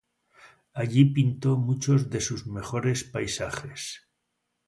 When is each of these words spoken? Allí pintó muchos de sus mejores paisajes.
Allí 0.73 1.05
pintó 1.05 1.57
muchos 1.57 2.09
de 2.09 2.21
sus 2.21 2.47
mejores 2.47 3.03
paisajes. 3.03 4.09